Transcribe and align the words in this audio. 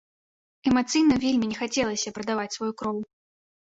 Эмацыйна 0.71 1.19
вельмі 1.25 1.45
не 1.53 1.61
хацелася 1.61 2.17
прадаваць 2.19 2.51
сваю 2.59 2.73
кроў. 2.85 2.99